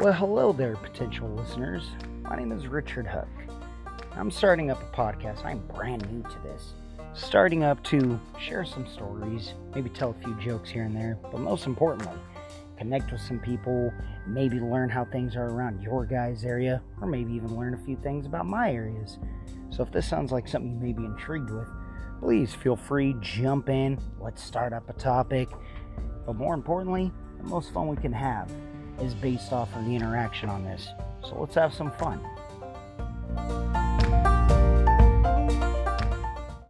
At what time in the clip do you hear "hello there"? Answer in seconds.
0.14-0.76